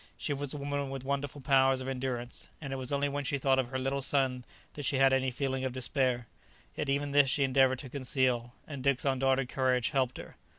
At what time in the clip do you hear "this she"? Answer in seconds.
7.11-7.43